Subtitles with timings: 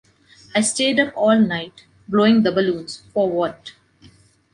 [0.55, 3.03] I stayed up all night, blowing the balloons.
[3.13, 3.73] For what?